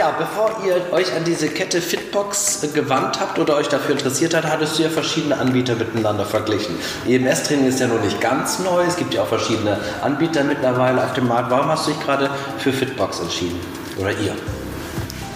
Ja, 0.00 0.14
bevor 0.16 0.50
ihr 0.64 0.94
euch 0.94 1.14
an 1.14 1.24
diese 1.24 1.50
Kette 1.50 1.82
Fitbox 1.82 2.66
gewandt 2.72 3.20
habt 3.20 3.38
oder 3.38 3.56
euch 3.56 3.68
dafür 3.68 3.90
interessiert 3.90 4.32
habt, 4.32 4.46
hattest 4.46 4.78
du 4.78 4.84
ja 4.84 4.88
verschiedene 4.88 5.36
Anbieter 5.36 5.74
miteinander 5.74 6.24
verglichen. 6.24 6.74
EMS-Training 7.06 7.66
ist 7.66 7.80
ja 7.80 7.86
noch 7.86 8.02
nicht 8.02 8.18
ganz 8.18 8.60
neu, 8.60 8.82
es 8.88 8.96
gibt 8.96 9.12
ja 9.12 9.20
auch 9.20 9.26
verschiedene 9.26 9.78
Anbieter 10.00 10.42
mittlerweile 10.42 11.04
auf 11.04 11.12
dem 11.12 11.28
Markt. 11.28 11.50
Warum 11.50 11.68
hast 11.68 11.86
du 11.86 11.90
dich 11.90 12.00
gerade 12.00 12.30
für 12.56 12.72
Fitbox 12.72 13.20
entschieden? 13.20 13.60
Oder 13.98 14.12
ihr? 14.12 14.34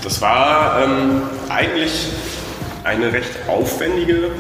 Das 0.03 0.23
war 0.23 0.83
ähm, 0.83 1.21
eigentlich 1.51 2.09
eine 2.85 3.13
recht 3.13 3.33
aufwendige 3.47 4.31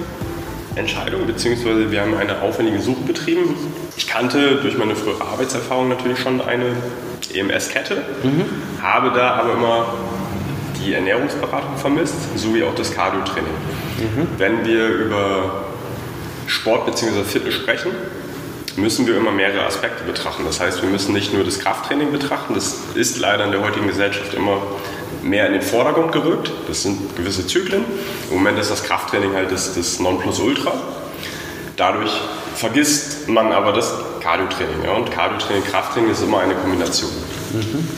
Entscheidung, 0.75 1.27
beziehungsweise 1.27 1.91
wir 1.93 2.01
haben 2.01 2.17
eine 2.17 2.41
aufwendige 2.41 2.81
Suche 2.81 3.03
betrieben. 3.03 3.57
Ich 3.99 4.07
kannte 4.07 4.57
durch 4.57 4.79
meine 4.79 4.97
frühere 4.97 5.23
Arbeitserfahrung 5.23 5.91
natürlich 5.91 6.19
schon 6.19 6.41
eine 6.41 6.75
EMS-Kette, 7.35 7.97
mhm. 8.23 8.45
habe 8.83 9.11
da 9.15 9.35
aber 9.35 9.53
immer 9.53 9.87
die 10.85 10.95
Ernährungsberatung 10.95 11.77
vermisst, 11.77 12.15
sowie 12.37 12.63
auch 12.65 12.75
das 12.75 12.93
Cardio-Training. 12.93 13.53
Mhm. 13.99 14.29
Wenn 14.39 14.65
wir 14.65 14.89
über 14.89 15.65
Sport 16.47 16.87
bzw. 16.87 17.25
Fitness 17.25 17.55
sprechen, 17.55 17.91
müssen 18.77 19.07
wir 19.07 19.17
immer 19.17 19.31
mehrere 19.31 19.65
Aspekte 19.65 20.05
betrachten. 20.05 20.43
Das 20.45 20.61
heißt, 20.61 20.83
wir 20.83 20.89
müssen 20.89 21.13
nicht 21.13 21.33
nur 21.33 21.45
das 21.45 21.61
Krafttraining 21.61 22.13
betrachten, 22.13 22.55
das 22.55 22.77
ist 22.95 23.19
leider 23.19 23.45
in 23.45 23.53
der 23.53 23.63
heutigen 23.63 23.87
Gesellschaft 23.87 24.35
immer 24.35 24.63
mehr 25.23 25.47
in 25.47 25.55
den 25.55 25.63
Vordergrund 25.63 26.13
gerückt. 26.13 26.51
Das 26.69 26.83
sind 26.83 27.17
gewisse 27.17 27.47
Zyklen. 27.47 27.85
Im 28.31 28.37
Moment 28.37 28.59
ist 28.59 28.71
das 28.71 28.85
Krafttraining 28.85 29.35
halt 29.35 29.51
das, 29.51 29.75
das 29.75 30.01
Nonplusultra. 30.01 30.73
Dadurch 31.77 32.13
vergisst 32.55 33.29
man 33.29 33.53
aber 33.53 33.73
das 33.73 33.95
Cardiotraining. 34.21 34.85
Ja? 34.85 34.93
Und 34.93 35.11
Cardiotraining, 35.11 35.65
Krafttraining 35.65 36.11
ist 36.11 36.23
immer 36.23 36.41
eine 36.41 36.55
Kombination. 36.55 37.11
Mhm. 37.53 37.89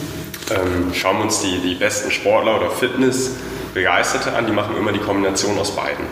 Ähm, 0.50 0.94
schauen 0.94 1.16
wir 1.18 1.24
uns 1.24 1.40
die, 1.40 1.58
die 1.58 1.74
besten 1.74 2.10
Sportler 2.10 2.56
oder 2.56 2.70
Fitnessbegeisterte 2.70 4.32
an, 4.34 4.46
die 4.46 4.52
machen 4.52 4.76
immer 4.76 4.92
die 4.92 5.00
Kombination 5.00 5.58
aus 5.58 5.74
beiden. 5.74 6.04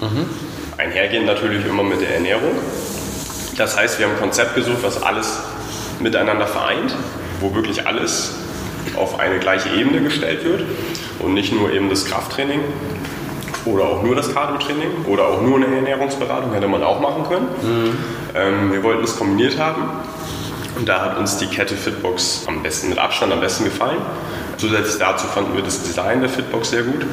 Mhm. 0.00 0.26
Einhergehend 0.78 1.26
natürlich 1.26 1.66
immer 1.66 1.82
mit 1.82 2.00
der 2.00 2.14
Ernährung. 2.14 2.52
Das 3.56 3.76
heißt, 3.76 3.98
wir 3.98 4.06
haben 4.06 4.14
ein 4.14 4.20
Konzept 4.20 4.54
gesucht, 4.54 4.78
was 4.82 5.02
alles 5.02 5.38
miteinander 6.00 6.46
vereint, 6.46 6.94
wo 7.40 7.54
wirklich 7.54 7.86
alles 7.86 8.34
auf 8.96 9.20
eine 9.20 9.38
gleiche 9.38 9.68
Ebene 9.70 10.02
gestellt 10.02 10.44
wird 10.44 10.62
und 11.20 11.34
nicht 11.34 11.52
nur 11.52 11.72
eben 11.72 11.90
das 11.90 12.04
Krafttraining 12.06 12.60
oder 13.64 13.84
auch 13.84 14.02
nur 14.02 14.14
das 14.14 14.32
Cardio-Training 14.32 15.04
oder 15.06 15.28
auch 15.28 15.42
nur 15.42 15.56
eine 15.56 15.66
Ernährungsberatung 15.66 16.52
hätte 16.52 16.68
man 16.68 16.82
auch 16.82 17.00
machen 17.00 17.24
können. 17.28 17.48
Mhm. 17.62 17.98
Ähm, 18.34 18.72
wir 18.72 18.82
wollten 18.82 19.04
es 19.04 19.16
kombiniert 19.16 19.58
haben 19.58 19.82
und 20.76 20.88
da 20.88 21.02
hat 21.02 21.18
uns 21.18 21.38
die 21.38 21.46
Kette 21.46 21.76
Fitbox 21.76 22.44
am 22.46 22.62
besten 22.62 22.88
mit 22.88 22.98
Abstand 22.98 23.32
am 23.32 23.40
besten 23.40 23.64
gefallen. 23.64 23.98
Zusätzlich 24.56 24.98
dazu 24.98 25.26
fanden 25.26 25.54
wir 25.54 25.62
das 25.62 25.82
Design 25.82 26.20
der 26.20 26.30
Fitbox 26.30 26.70
sehr 26.70 26.82
gut. 26.82 27.06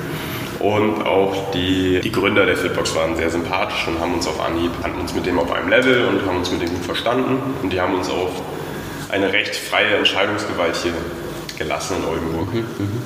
Und 0.60 1.04
auch 1.06 1.52
die, 1.52 2.00
die 2.02 2.12
Gründer 2.12 2.46
der 2.46 2.56
Fitbox 2.56 2.96
waren 2.96 3.16
sehr 3.16 3.32
sympathisch 3.32 3.88
und 3.88 4.00
haben 4.00 4.14
uns 4.14 4.28
auf 4.28 4.40
Anhieb, 4.40 4.72
hatten 4.84 5.00
uns 5.00 5.14
mit 5.14 5.26
dem 5.26 5.40
auf 5.40 5.52
einem 5.52 5.70
Level 5.70 6.06
und 6.06 6.26
haben 6.26 6.38
uns 6.38 6.52
mit 6.52 6.62
dem 6.62 6.70
gut 6.70 6.86
verstanden. 6.86 7.42
Und 7.64 7.74
die 7.74 7.82
haben 7.82 7.96
uns 7.96 8.10
auch 8.10 8.32
eine 9.10 9.34
recht 9.34 9.56
freie 9.56 9.96
Entscheidungsgewalt 9.96 10.76
hier 10.76 10.94
gelassen 11.58 11.98
in 11.98 12.08
Oldenburg. 12.08 12.54
Mhm, 12.54 12.60
mhm. 12.60 13.02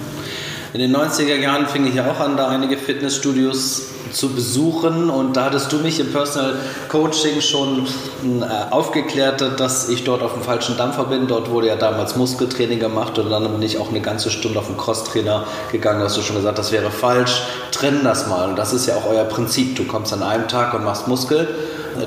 In 0.73 0.79
den 0.81 0.95
90er 0.95 1.35
Jahren 1.35 1.67
fing 1.67 1.87
ich 1.87 1.95
ja 1.95 2.11
auch 2.11 2.19
an, 2.19 2.35
da 2.35 2.49
einige 2.49 2.77
Fitnessstudios 2.77 3.94
zu 4.15 4.29
besuchen 4.29 5.09
und 5.09 5.35
da 5.35 5.45
hattest 5.45 5.71
du 5.71 5.77
mich 5.77 5.99
im 5.99 6.11
Personal 6.11 6.55
Coaching 6.87 7.41
schon 7.41 7.85
äh, 8.23 8.71
aufgeklärt, 8.71 9.59
dass 9.59 9.89
ich 9.89 10.05
dort 10.05 10.23
auf 10.23 10.33
dem 10.33 10.41
falschen 10.41 10.77
Dampfer 10.77 11.03
bin. 11.05 11.27
Dort 11.27 11.49
wurde 11.49 11.67
ja 11.67 11.75
damals 11.75 12.15
Muskeltraining 12.15 12.79
gemacht 12.79 13.19
und 13.19 13.29
dann 13.29 13.51
bin 13.51 13.61
ich 13.61 13.77
auch 13.77 13.89
eine 13.89 13.99
ganze 13.99 14.31
Stunde 14.31 14.59
auf 14.59 14.67
den 14.67 14.77
Crosstrainer 14.77 15.45
gegangen. 15.71 15.99
Da 15.99 16.05
hast 16.05 16.17
du 16.17 16.21
schon 16.21 16.37
gesagt, 16.37 16.57
das 16.57 16.71
wäre 16.71 16.91
falsch. 16.91 17.41
Trennen 17.71 18.05
das 18.05 18.27
mal 18.27 18.49
und 18.49 18.55
das 18.55 18.71
ist 18.71 18.85
ja 18.85 18.95
auch 18.95 19.05
euer 19.05 19.25
Prinzip. 19.25 19.75
Du 19.75 19.83
kommst 19.83 20.13
an 20.13 20.23
einem 20.23 20.47
Tag 20.47 20.73
und 20.73 20.85
machst 20.85 21.07
Muskel 21.07 21.47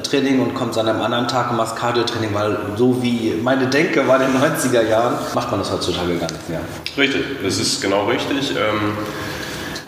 Training 0.02 0.40
und 0.40 0.54
kommst 0.54 0.78
an 0.78 0.88
einem 0.88 1.00
anderen 1.00 1.28
Tag 1.28 1.50
und 1.50 1.56
machst 1.56 1.76
Cardio-Training, 1.76 2.34
weil 2.34 2.56
so 2.76 3.02
wie 3.02 3.34
meine 3.42 3.66
Denke 3.66 4.06
war 4.06 4.20
in 4.20 4.32
den 4.32 4.40
90er 4.40 4.82
Jahren, 4.82 5.14
macht 5.34 5.50
man 5.50 5.60
das 5.60 5.72
heutzutage 5.72 6.16
gar 6.16 6.30
nicht 6.30 6.48
mehr. 6.48 6.60
Richtig, 6.96 7.24
das 7.42 7.58
ist 7.58 7.80
genau 7.80 8.06
richtig. 8.06 8.50
Ähm, 8.50 8.92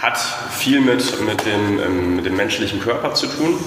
hat 0.01 0.19
viel 0.51 0.81
mit, 0.81 1.21
mit, 1.27 1.45
dem, 1.45 1.81
ähm, 1.81 2.17
mit 2.17 2.27
dem 2.27 2.37
menschlichen 2.37 2.81
Körper 2.81 3.15
zu 3.15 3.27
tun. 3.27 3.59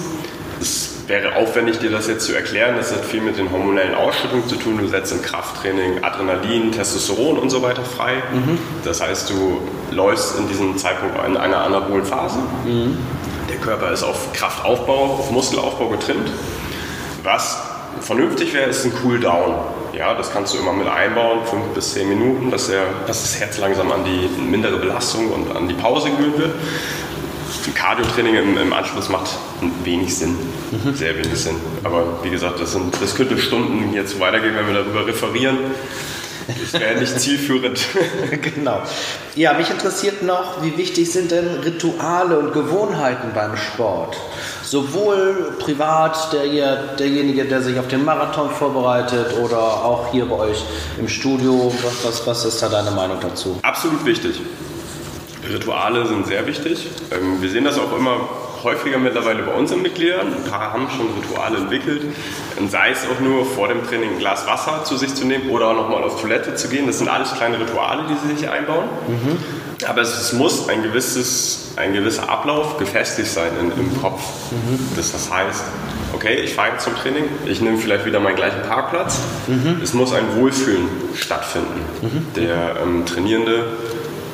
Es 0.60 0.94
wäre 1.06 1.36
aufwendig, 1.36 1.78
dir 1.78 1.90
das 1.90 2.08
jetzt 2.08 2.26
zu 2.26 2.34
erklären. 2.34 2.76
Das 2.76 2.92
hat 2.92 3.04
viel 3.04 3.20
mit 3.20 3.38
den 3.38 3.50
hormonellen 3.52 3.94
Ausschüttungen 3.94 4.48
zu 4.48 4.56
tun. 4.56 4.78
Du 4.78 4.88
setzt 4.88 5.12
im 5.12 5.22
Krafttraining 5.22 6.02
Adrenalin, 6.02 6.72
Testosteron 6.72 7.38
und 7.38 7.50
so 7.50 7.62
weiter 7.62 7.84
frei. 7.84 8.22
Mhm. 8.32 8.58
Das 8.84 9.00
heißt, 9.00 9.30
du 9.30 9.60
läufst 9.90 10.38
in 10.38 10.48
diesem 10.48 10.76
Zeitpunkt 10.76 11.16
in 11.26 11.36
einer 11.36 11.58
anabolen 11.58 12.04
Phase. 12.04 12.38
Mhm. 12.64 12.96
Der 13.48 13.56
Körper 13.56 13.92
ist 13.92 14.02
auf 14.02 14.32
Kraftaufbau, 14.32 15.18
auf 15.18 15.30
Muskelaufbau 15.30 15.88
getrimmt. 15.90 16.30
Was 17.22 17.62
vernünftig 18.00 18.54
wäre, 18.54 18.70
ist 18.70 18.84
ein 18.84 18.92
Cooldown. 18.94 19.54
Ja, 19.96 20.14
das 20.14 20.32
kannst 20.32 20.54
du 20.54 20.58
immer 20.58 20.72
mit 20.72 20.88
einbauen, 20.88 21.44
fünf 21.44 21.66
bis 21.74 21.94
zehn 21.94 22.08
Minuten, 22.08 22.50
dass, 22.50 22.66
der, 22.66 22.86
dass 23.06 23.22
das 23.22 23.40
Herz 23.40 23.58
langsam 23.58 23.92
an 23.92 24.04
die 24.04 24.28
mindere 24.42 24.78
Belastung 24.78 25.30
und 25.30 25.54
an 25.54 25.68
die 25.68 25.74
Pause 25.74 26.10
gewöhnt 26.10 26.38
wird. 26.38 26.54
Cardio-Training 27.74 28.34
im, 28.34 28.58
im, 28.58 28.72
Anschluss 28.72 29.08
macht 29.08 29.30
wenig 29.84 30.14
Sinn, 30.14 30.36
mhm. 30.70 30.94
sehr 30.94 31.16
wenig 31.16 31.38
Sinn. 31.38 31.56
Aber 31.82 32.18
wie 32.22 32.30
gesagt, 32.30 32.60
das, 32.60 32.72
sind, 32.72 32.94
das 33.00 33.14
könnte 33.14 33.38
Stunden 33.38 33.94
jetzt 33.94 34.20
weitergehen, 34.20 34.54
wenn 34.56 34.66
wir 34.66 34.74
darüber 34.74 35.06
referieren. 35.06 35.58
Das 36.46 36.78
wäre 36.78 37.00
nicht 37.00 37.18
zielführend. 37.18 37.80
genau. 38.54 38.82
Ja, 39.34 39.54
mich 39.54 39.70
interessiert 39.70 40.22
noch, 40.22 40.62
wie 40.62 40.76
wichtig 40.76 41.10
sind 41.10 41.30
denn 41.30 41.46
Rituale 41.64 42.38
und 42.38 42.52
Gewohnheiten 42.52 43.30
beim 43.34 43.56
Sport? 43.56 44.16
Sowohl 44.64 45.56
privat, 45.58 46.32
der, 46.32 46.96
derjenige, 46.96 47.44
der 47.44 47.62
sich 47.62 47.78
auf 47.78 47.88
den 47.88 48.04
Marathon 48.04 48.50
vorbereitet, 48.50 49.38
oder 49.42 49.58
auch 49.58 50.08
hier 50.10 50.26
bei 50.26 50.36
euch 50.36 50.64
im 50.98 51.08
Studio. 51.08 51.72
Was, 51.82 52.04
was, 52.04 52.26
was 52.26 52.44
ist 52.44 52.62
da 52.62 52.68
deine 52.68 52.90
Meinung 52.90 53.18
dazu? 53.20 53.58
Absolut 53.62 54.04
wichtig. 54.04 54.40
Rituale 55.48 56.06
sind 56.06 56.26
sehr 56.26 56.46
wichtig. 56.46 56.88
Ähm, 57.10 57.40
wir 57.40 57.50
sehen 57.50 57.64
das 57.64 57.78
auch 57.78 57.96
immer 57.96 58.28
häufiger 58.64 58.98
mittlerweile 58.98 59.42
bei 59.42 59.52
unseren 59.52 59.82
Mitgliedern. 59.82 60.28
Ein 60.34 60.50
paar 60.50 60.72
haben 60.72 60.88
schon 60.90 61.06
Rituale 61.20 61.58
entwickelt. 61.58 62.02
Sei 62.68 62.90
es 62.90 63.04
auch 63.04 63.20
nur 63.20 63.44
vor 63.44 63.68
dem 63.68 63.86
Training 63.86 64.12
ein 64.12 64.18
Glas 64.18 64.46
Wasser 64.46 64.84
zu 64.84 64.96
sich 64.96 65.14
zu 65.14 65.26
nehmen 65.26 65.50
oder 65.50 65.68
auch 65.68 65.74
nochmal 65.74 66.02
auf 66.02 66.20
Toilette 66.20 66.54
zu 66.54 66.68
gehen. 66.68 66.86
Das 66.86 66.98
sind 66.98 67.08
alles 67.08 67.34
kleine 67.34 67.60
Rituale, 67.60 68.04
die 68.08 68.28
sie 68.28 68.36
sich 68.36 68.48
einbauen. 68.48 68.84
Mhm. 69.06 69.38
Aber 69.86 70.00
es, 70.00 70.32
muss 70.32 70.68
ein, 70.68 70.82
gewisses, 70.82 71.72
ein 71.76 71.92
gewisser 71.92 72.28
Ablauf 72.28 72.78
gefestigt 72.78 73.28
sein 73.28 73.50
in, 73.60 73.70
im 73.72 74.00
Kopf. 74.00 74.22
Mhm. 74.50 74.78
Das, 74.96 75.12
das 75.12 75.30
heißt, 75.30 75.64
okay, 76.14 76.36
ich 76.36 76.54
fahre 76.54 76.72
jetzt 76.72 76.84
zum 76.84 76.94
Training, 76.94 77.24
ich 77.44 77.60
nehme 77.60 77.76
vielleicht 77.76 78.06
wieder 78.06 78.20
meinen 78.20 78.36
gleichen 78.36 78.62
Parkplatz. 78.62 79.20
Mhm. 79.46 79.80
Es 79.82 79.92
muss 79.92 80.12
ein 80.12 80.36
Wohlfühlen 80.36 80.88
stattfinden. 81.14 81.80
Mhm. 82.02 82.26
Der 82.36 82.76
ähm, 82.82 83.04
Trainierende 83.04 83.64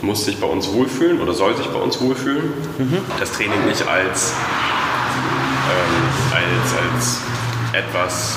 muss 0.03 0.25
sich 0.25 0.41
bei 0.41 0.47
uns 0.47 0.73
wohlfühlen 0.73 1.21
oder 1.21 1.35
soll 1.35 1.57
sich 1.57 1.67
bei 1.69 1.79
uns 1.79 2.01
wohlfühlen. 2.01 2.53
Mhm. 2.79 2.99
Das 3.19 3.33
Training 3.33 3.67
nicht 3.67 3.87
als, 3.87 4.33
ähm, 5.71 6.35
als, 6.35 6.75
als 6.95 7.19
etwas 7.73 8.37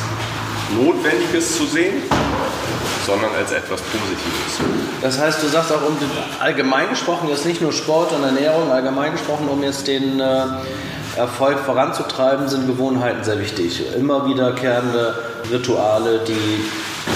Notwendiges 0.75 1.57
zu 1.57 1.65
sehen, 1.65 2.01
sondern 3.05 3.31
als 3.37 3.51
etwas 3.51 3.81
Positives. 3.81 4.59
Das 5.01 5.19
heißt, 5.19 5.43
du 5.43 5.47
sagst 5.47 5.71
auch, 5.71 5.81
um 5.87 5.97
allgemein 6.39 6.89
gesprochen, 6.89 7.27
jetzt 7.29 7.45
nicht 7.45 7.61
nur 7.61 7.73
Sport 7.73 8.11
und 8.13 8.23
Ernährung, 8.23 8.71
allgemein 8.71 9.11
gesprochen, 9.11 9.47
um 9.49 9.61
jetzt 9.63 9.87
den 9.87 10.19
äh, 10.19 10.45
Erfolg 11.17 11.59
voranzutreiben, 11.59 12.47
sind 12.47 12.67
Gewohnheiten 12.67 13.23
sehr 13.23 13.39
wichtig. 13.39 13.83
Immer 13.95 14.25
wiederkehrende 14.25 15.15
Rituale, 15.51 16.21
die 16.27 16.63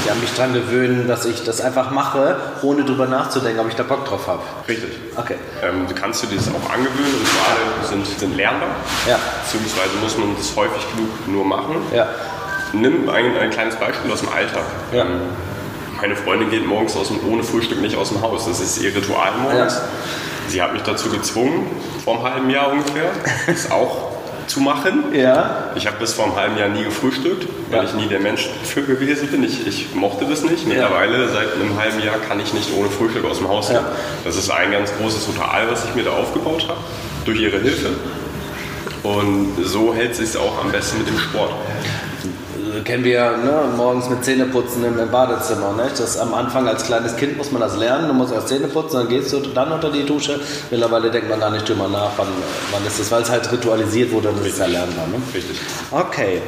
ja, 0.05 0.15
mich 0.15 0.33
daran 0.35 0.53
gewöhnen, 0.53 1.07
dass 1.07 1.25
ich 1.25 1.43
das 1.43 1.61
einfach 1.61 1.91
mache, 1.91 2.37
ohne 2.61 2.83
drüber 2.83 3.07
nachzudenken, 3.07 3.59
ob 3.59 3.67
ich 3.67 3.75
da 3.75 3.83
Bock 3.83 4.05
drauf 4.05 4.27
habe. 4.27 4.41
Richtig. 4.67 4.91
Okay. 5.15 5.35
Ähm, 5.63 5.85
kannst 5.95 6.23
du 6.23 6.27
dir 6.27 6.37
das 6.37 6.47
auch 6.47 6.69
angewöhnen 6.69 7.13
und 7.13 7.25
gerade 7.25 7.87
sind, 7.87 8.19
sind 8.19 8.35
lernbar. 8.35 8.69
Ja. 9.07 9.19
Beziehungsweise 9.43 9.95
muss 10.01 10.17
man 10.17 10.35
das 10.37 10.55
häufig 10.55 10.85
genug 10.93 11.27
nur 11.27 11.45
machen. 11.45 11.75
Ja. 11.93 12.07
Nimm 12.73 13.09
ein, 13.09 13.37
ein 13.37 13.49
kleines 13.49 13.75
Beispiel 13.75 14.11
aus 14.11 14.21
dem 14.21 14.29
Alltag. 14.29 14.63
Ja. 14.91 15.03
Ähm, 15.03 15.21
meine 15.99 16.15
Freundin 16.15 16.49
geht 16.49 16.65
morgens 16.65 16.95
aus 16.95 17.07
dem, 17.07 17.19
ohne 17.27 17.43
Frühstück 17.43 17.81
nicht 17.81 17.95
aus 17.95 18.09
dem 18.09 18.21
Haus. 18.21 18.45
Das 18.45 18.59
ist 18.59 18.81
ihr 18.81 18.95
Ritual 18.95 19.31
morgens. 19.41 19.75
Ja. 19.75 19.81
Sie 20.47 20.61
hat 20.61 20.73
mich 20.73 20.83
dazu 20.83 21.09
gezwungen, 21.09 21.69
vor 22.03 22.15
einem 22.15 22.33
halben 22.33 22.49
Jahr 22.49 22.71
ungefähr. 22.71 23.11
Ist 23.47 23.71
auch 23.71 24.06
zu 24.47 24.61
machen. 24.61 25.13
Ja. 25.13 25.71
Ich 25.75 25.87
habe 25.87 25.97
bis 25.99 26.13
vor 26.13 26.25
einem 26.25 26.35
halben 26.35 26.57
Jahr 26.57 26.69
nie 26.69 26.83
gefrühstückt, 26.83 27.47
weil 27.69 27.83
ja. 27.83 27.89
ich 27.89 27.93
nie 27.93 28.07
der 28.07 28.19
Mensch 28.19 28.49
dafür 28.61 28.83
gewesen 28.83 29.27
bin. 29.27 29.43
Ich, 29.43 29.67
ich 29.67 29.93
mochte 29.93 30.25
das 30.25 30.43
nicht. 30.43 30.67
Mittlerweile, 30.67 31.23
ja. 31.23 31.29
seit 31.29 31.53
einem 31.53 31.77
halben 31.77 32.01
Jahr, 32.01 32.17
kann 32.17 32.39
ich 32.39 32.53
nicht 32.53 32.71
ohne 32.77 32.89
Frühstück 32.89 33.25
aus 33.25 33.37
dem 33.37 33.49
Haus 33.49 33.69
gehen. 33.69 33.79
Das 34.23 34.35
ist 34.35 34.49
ein 34.49 34.71
ganz 34.71 34.91
großes 34.99 35.27
Ritual, 35.27 35.69
was 35.69 35.85
ich 35.85 35.95
mir 35.95 36.03
da 36.03 36.11
aufgebaut 36.11 36.67
habe, 36.67 36.79
durch 37.25 37.39
ihre 37.39 37.59
Hilfe. 37.59 37.91
Und 39.03 39.55
so 39.63 39.93
hält 39.93 40.11
es 40.11 40.17
sich 40.17 40.41
auch 40.41 40.63
am 40.63 40.71
besten 40.71 40.97
mit 40.97 41.07
dem 41.07 41.17
Sport. 41.17 41.51
Kennen 42.83 43.03
wir 43.03 43.13
ja 43.13 43.31
ne, 43.37 43.63
morgens 43.75 44.09
mit 44.09 44.23
Zähneputzen 44.23 44.83
im, 44.83 44.99
im 44.99 45.09
Badezimmer. 45.09 45.73
Ne? 45.73 45.89
Das 45.97 46.17
am 46.17 46.33
Anfang 46.33 46.67
als 46.67 46.83
kleines 46.83 47.15
Kind 47.15 47.37
muss 47.37 47.51
man 47.51 47.61
das 47.61 47.77
lernen, 47.77 48.07
du 48.07 48.13
musst 48.13 48.33
erst 48.33 48.49
Zähne 48.49 48.67
putzen, 48.67 48.97
dann 48.97 49.07
gehst 49.09 49.31
du 49.33 49.39
dann 49.39 49.71
unter 49.71 49.91
die 49.91 50.05
Dusche. 50.05 50.39
Mittlerweile 50.71 51.11
denkt 51.11 51.29
man 51.29 51.39
gar 51.39 51.51
nicht 51.51 51.67
drüber 51.67 51.87
nach, 51.87 52.11
wann, 52.17 52.27
wann 52.71 52.85
ist 52.85 52.99
das, 52.99 53.11
weil 53.11 53.21
es 53.21 53.29
halt 53.29 53.51
ritualisiert 53.51 54.11
wurde 54.11 54.29
und 54.29 54.39
das 54.39 54.47
ist 54.47 54.59
ja 54.59 54.65
lernbar. 54.65 55.07
Ne? 55.07 55.21
Richtig. 55.33 55.57
Okay. 55.91 56.41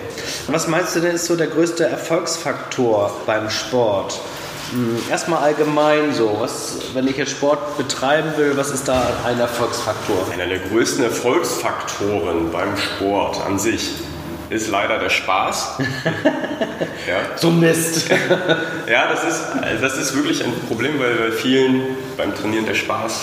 Was 0.48 0.68
meinst 0.68 0.96
du 0.96 1.00
denn 1.00 1.16
ist 1.16 1.26
so 1.26 1.36
der 1.36 1.48
größte 1.48 1.86
Erfolgsfaktor 1.86 3.12
beim 3.26 3.50
Sport? 3.50 4.20
Hm, 4.72 4.98
Erstmal 5.10 5.44
allgemein 5.44 6.14
so, 6.14 6.38
was, 6.40 6.76
wenn 6.94 7.08
ich 7.08 7.18
jetzt 7.18 7.32
Sport 7.32 7.78
betreiben 7.78 8.34
will, 8.38 8.56
was 8.56 8.70
ist 8.72 8.88
da 8.88 9.02
ein 9.26 9.40
Erfolgsfaktor? 9.40 10.18
Einer 10.32 10.46
der 10.46 10.60
größten 10.60 11.04
Erfolgsfaktoren 11.04 12.52
beim 12.52 12.78
Sport 12.78 13.42
an 13.46 13.58
sich 13.58 13.92
ist 14.50 14.70
leider 14.70 14.98
der 14.98 15.10
Spaß. 15.10 15.78
ja. 17.08 17.38
So 17.38 17.52
Mist. 17.52 18.10
ja, 18.90 19.08
das 19.08 19.24
ist, 19.24 19.44
das 19.82 19.98
ist 19.98 20.16
wirklich 20.16 20.44
ein 20.44 20.54
Problem, 20.68 21.00
weil 21.00 21.16
bei 21.16 21.32
vielen 21.32 21.82
beim 22.18 22.36
Trainieren 22.36 22.66
der 22.66 22.76
Spaß 22.76 23.22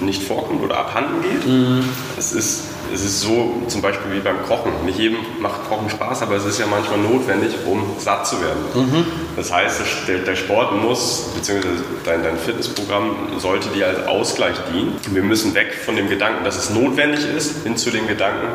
nicht 0.00 0.22
vorkommt 0.22 0.62
oder 0.62 0.78
abhanden 0.78 1.22
geht. 1.22 1.46
Mhm. 1.46 1.84
Es, 2.16 2.32
ist, 2.32 2.64
es 2.92 3.04
ist 3.04 3.20
so 3.20 3.62
zum 3.68 3.82
Beispiel 3.82 4.12
wie 4.12 4.20
beim 4.20 4.42
Kochen. 4.46 4.72
Nicht 4.84 4.98
jedem 4.98 5.18
macht 5.40 5.68
Kochen 5.68 5.90
Spaß, 5.90 6.22
aber 6.22 6.36
es 6.36 6.44
ist 6.44 6.58
ja 6.58 6.66
manchmal 6.66 6.98
notwendig, 6.98 7.52
um 7.66 7.82
satt 7.98 8.26
zu 8.26 8.36
werden. 8.40 8.62
Mhm. 8.74 9.06
Das 9.36 9.52
heißt, 9.52 9.80
der, 10.08 10.18
der, 10.18 10.36
Sport 10.36 10.80
muss, 10.80 11.30
beziehungsweise 11.34 11.84
dein, 12.04 12.22
dein 12.22 12.38
Fitnessprogramm 12.38 13.38
sollte 13.38 13.68
dir 13.70 13.88
als 13.88 14.06
Ausgleich 14.06 14.56
dienen. 14.72 14.96
Wir 15.10 15.22
müssen 15.22 15.54
weg 15.54 15.74
von 15.84 15.96
dem 15.96 16.08
Gedanken, 16.08 16.44
dass 16.44 16.56
es 16.56 16.70
notwendig 16.70 17.20
ist, 17.36 17.62
hin 17.64 17.76
zu 17.76 17.90
dem 17.90 18.06
Gedanken, 18.06 18.48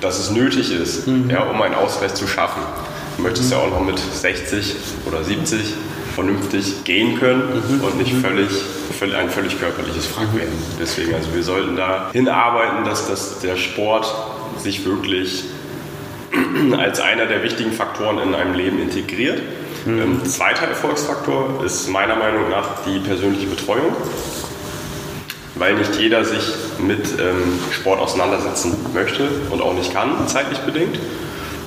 dass 0.00 0.18
es 0.18 0.30
nötig 0.30 0.72
ist, 0.72 1.06
mhm. 1.06 1.30
ja, 1.30 1.42
um 1.42 1.60
einen 1.60 1.74
Ausgleich 1.74 2.14
zu 2.14 2.26
schaffen. 2.26 2.62
Du 3.16 3.22
möchtest 3.22 3.46
mhm. 3.46 3.52
ja 3.52 3.58
auch 3.58 3.70
noch 3.70 3.84
mit 3.84 3.98
60 3.98 4.74
oder 5.06 5.24
70 5.24 5.60
vernünftig 6.14 6.84
gehen 6.84 7.18
können 7.18 7.42
mhm. 7.42 7.84
und 7.84 7.98
nicht 7.98 8.12
völlig, 8.14 8.48
völlig, 8.98 9.16
ein 9.16 9.30
völlig 9.30 9.58
körperliches 9.58 10.06
Frack 10.06 10.34
werden. 10.34 10.52
Deswegen, 10.80 11.14
also 11.14 11.34
wir 11.34 11.42
sollten 11.42 11.76
da 11.76 12.10
hinarbeiten, 12.12 12.84
dass, 12.84 13.06
dass 13.06 13.38
der 13.40 13.56
Sport 13.56 14.12
sich 14.58 14.84
wirklich 14.84 15.44
als 16.76 17.00
einer 17.00 17.26
der 17.26 17.42
wichtigen 17.42 17.72
Faktoren 17.72 18.18
in 18.18 18.34
einem 18.34 18.54
Leben 18.54 18.80
integriert. 18.80 19.40
Mhm. 19.84 20.00
Ähm, 20.00 20.24
zweiter 20.24 20.66
Erfolgsfaktor 20.66 21.64
ist 21.64 21.88
meiner 21.88 22.16
Meinung 22.16 22.50
nach 22.50 22.84
die 22.84 22.98
persönliche 22.98 23.46
Betreuung 23.46 23.94
weil 25.54 25.74
nicht 25.74 25.96
jeder 25.96 26.24
sich 26.24 26.42
mit 26.78 27.06
ähm, 27.18 27.58
Sport 27.72 28.00
auseinandersetzen 28.00 28.76
möchte 28.94 29.28
und 29.50 29.60
auch 29.62 29.74
nicht 29.74 29.92
kann, 29.92 30.26
zeitlich 30.26 30.58
bedingt. 30.60 30.98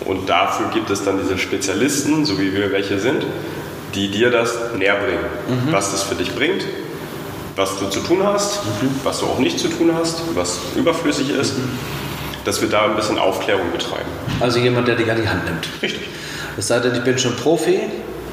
Und 0.06 0.30
dafür 0.30 0.70
gibt 0.74 0.90
es 0.90 1.04
dann 1.04 1.20
diese 1.22 1.38
Spezialisten, 1.38 2.26
so 2.26 2.40
wie 2.40 2.54
wir 2.54 2.72
welche 2.72 3.00
sind, 3.00 3.26
die 3.94 4.10
dir 4.10 4.32
das 4.32 4.58
näher 4.78 4.96
bringen, 4.96 5.66
mhm. 5.68 5.72
was 5.72 5.92
das 5.92 6.04
für 6.04 6.16
dich 6.16 6.34
bringt, 6.34 6.66
was 7.56 7.78
du 7.78 7.88
zu 7.88 8.00
tun 8.00 8.24
hast, 8.24 8.64
mhm. 8.66 8.90
was 9.04 9.20
du 9.20 9.26
auch 9.28 9.40
nicht 9.40 9.60
zu 9.60 9.68
tun 9.68 9.92
hast, 9.94 10.22
was 10.36 10.60
überflüssig 10.76 11.30
ist, 11.30 11.58
mhm. 11.58 11.70
dass 12.46 12.62
wir 12.62 12.70
da 12.70 12.86
ein 12.86 12.96
bisschen 12.96 13.20
Aufklärung 13.20 13.72
betreiben. 13.72 14.10
Also 14.40 14.60
jemand, 14.60 14.88
der 14.88 14.96
dich 14.96 15.12
an 15.12 15.22
die 15.22 15.28
Hand 15.28 15.46
nimmt. 15.46 15.68
Richtig. 15.82 16.08
Es 16.58 16.68
sei 16.68 16.80
denn, 16.80 16.96
ich 16.96 17.04
bin 17.04 17.18
schon 17.18 17.36
Profi, 17.36 17.80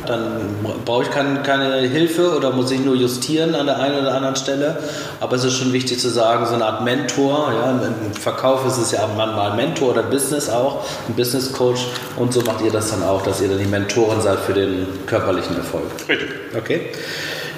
dann 0.08 0.56
brauche 0.84 1.05
ich 1.05 1.10
keine, 1.10 1.43
keine 1.43 1.81
Hilfe 1.81 2.37
oder 2.37 2.50
muss 2.50 2.70
ich 2.70 2.81
nur 2.81 2.94
justieren 2.94 3.55
an 3.55 3.66
der 3.66 3.78
einen 3.78 3.99
oder 3.99 4.14
anderen 4.14 4.37
Stelle. 4.37 4.78
Aber 5.20 5.37
es 5.37 5.44
ist 5.44 5.55
schon 5.55 5.72
wichtig 5.72 5.99
zu 5.99 6.08
sagen, 6.08 6.46
so 6.46 6.55
eine 6.55 6.64
Art 6.64 6.84
Mentor. 6.84 7.52
Ja, 7.52 7.70
Im 7.70 8.12
Verkauf 8.14 8.66
ist 8.66 8.78
es 8.78 8.93
ja 8.93 9.08
manchmal 9.16 9.55
Mentor 9.56 9.90
oder 9.90 10.02
Business 10.02 10.49
auch, 10.49 10.84
ein 11.08 11.14
Business 11.14 11.52
Coach. 11.52 11.81
Und 12.16 12.32
so 12.32 12.40
macht 12.43 12.64
ihr 12.64 12.70
das 12.70 12.90
dann 12.90 13.02
auch, 13.02 13.22
dass 13.22 13.40
ihr 13.40 13.49
dann 13.49 13.58
die 13.58 13.66
Mentoren 13.66 14.20
seid 14.20 14.38
für 14.40 14.55
den 14.55 14.87
körperlichen 15.06 15.56
Erfolg. 15.56 15.84
Richtig. 16.08 16.28
Okay. 16.56 16.81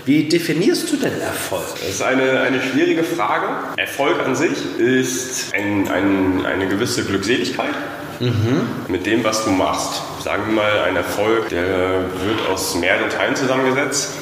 Wie 0.06 0.28
definierst 0.28 0.90
du 0.90 0.96
denn 0.96 1.20
Erfolg? 1.20 1.62
Das 1.80 1.88
ist 1.88 2.02
eine, 2.02 2.40
eine 2.40 2.60
schwierige 2.62 3.04
Frage. 3.04 3.46
Erfolg 3.76 4.18
an 4.24 4.34
sich 4.34 4.78
ist 4.78 5.54
ein, 5.54 5.88
ein, 5.88 6.46
eine 6.46 6.68
gewisse 6.68 7.04
Glückseligkeit 7.04 7.74
mhm. 8.20 8.68
mit 8.88 9.06
dem, 9.06 9.24
was 9.24 9.44
du 9.44 9.50
machst. 9.50 10.02
Sagen 10.22 10.44
wir 10.46 10.54
mal, 10.54 10.82
ein 10.86 10.96
Erfolg, 10.96 11.48
der 11.48 11.64
wird 11.64 12.48
aus 12.52 12.74
mehreren 12.74 13.10
Teilen 13.10 13.34
zusammengesetzt. 13.34 14.14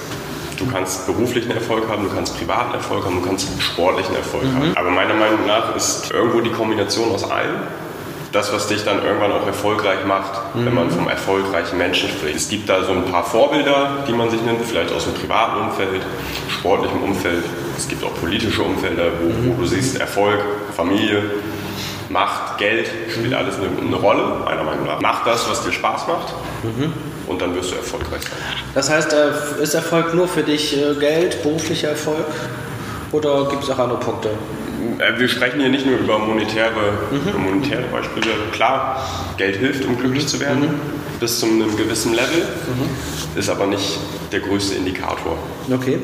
Du 0.57 0.67
kannst 0.67 1.07
beruflichen 1.07 1.53
Erfolg 1.53 1.89
haben, 1.89 2.05
du 2.05 2.15
kannst 2.15 2.37
privaten 2.37 2.75
Erfolg 2.75 3.05
haben, 3.05 3.21
du 3.23 3.29
kannst 3.29 3.49
sportlichen 3.61 4.17
Erfolg 4.17 4.45
mhm. 4.45 4.55
haben. 4.55 4.77
Aber 4.77 4.91
meiner 4.91 5.15
Meinung 5.15 5.47
nach 5.47 5.77
ist 5.77 6.11
irgendwo 6.11 6.41
die 6.41 6.51
Kombination 6.51 7.13
aus 7.13 7.29
allem 7.31 7.57
das, 8.33 8.53
was 8.53 8.67
dich 8.67 8.85
dann 8.85 9.03
irgendwann 9.03 9.33
auch 9.33 9.47
erfolgreich 9.47 10.05
macht, 10.07 10.55
mhm. 10.55 10.67
wenn 10.67 10.75
man 10.75 10.87
mhm. 10.87 10.93
vom 10.93 11.09
erfolgreichen 11.09 11.79
Menschen 11.79 12.09
spricht. 12.11 12.37
Es 12.37 12.49
gibt 12.49 12.69
da 12.69 12.85
so 12.85 12.93
ein 12.93 13.05
paar 13.07 13.25
Vorbilder, 13.25 14.05
die 14.07 14.13
man 14.13 14.31
sich 14.31 14.41
nimmt, 14.43 14.65
vielleicht 14.65 14.93
aus 14.93 15.05
dem 15.05 15.15
privaten 15.15 15.61
Umfeld, 15.61 16.03
sportlichem 16.49 17.03
Umfeld. 17.03 17.45
Es 17.77 17.89
gibt 17.89 18.05
auch 18.05 18.15
politische 18.15 18.63
Umfelder, 18.63 19.13
wo, 19.21 19.29
mhm. 19.29 19.57
wo 19.57 19.61
du 19.61 19.67
siehst 19.67 19.99
Erfolg, 19.99 20.41
Familie, 20.77 21.23
Macht, 22.11 22.59
Geld 22.59 22.89
spielt 23.11 23.35
alles 23.35 23.57
eine, 23.57 23.69
eine, 23.81 23.97
Rolle, 23.97 24.41
meiner 24.45 24.65
Meinung 24.65 24.87
nach. 24.87 25.01
Mach 25.01 25.25
das, 25.25 25.49
was 25.49 25.63
dir 25.65 25.73
Spaß 25.73 26.07
macht 26.07 26.35
mhm. 26.63 26.93
und 27.27 27.41
dann 27.41 27.55
wirst 27.55 27.73
du 27.73 27.77
erfolgreich 27.77 28.23
sein. 28.23 28.33
Das 28.75 28.91
heißt, 28.91 29.13
äh, 29.13 29.63
ist 29.63 29.75
Erfolg 29.75 30.15
nur 30.15 30.27
für 30.27 30.43
dich 30.43 30.77
äh, 30.77 30.95
Geld, 30.95 31.43
beruflicher 31.43 31.89
Erfolg 31.89 32.27
oder 33.13 33.49
gibt 33.49 33.65
es 33.65 33.71
auch 33.71 33.79
andere 33.79 34.01
Punkte? 34.01 34.31
Äh, 34.99 35.19
wir 35.19 35.29
sprechen 35.29 35.61
hier 35.61 35.69
nicht 35.69 35.87
nur 35.87 35.99
über 35.99 36.19
monetäre, 36.19 36.93
mhm. 37.11 37.43
monetäre 37.43 37.83
Beispiele. 37.93 38.27
Klar, 38.53 39.07
Geld 39.37 39.57
hilft, 39.57 39.85
um 39.85 39.99
glücklich 39.99 40.27
zu 40.27 40.41
werden, 40.41 40.63
mhm. 40.63 40.81
bis 41.21 41.41
zu 41.41 41.47
einem 41.47 41.77
gewissen 41.77 42.15
Level, 42.15 42.39
mhm. 42.39 43.39
ist 43.39 43.49
aber 43.49 43.67
nicht 43.67 43.99
der 44.33 44.41
größte 44.41 44.75
Indikator. 44.75 45.37
Okay. 45.73 45.99